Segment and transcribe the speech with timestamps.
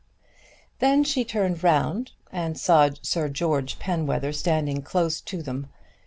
[0.79, 5.67] Then she turned round and saw Sir George Penwether standing close to them.